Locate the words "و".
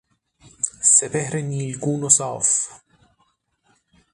2.03-2.09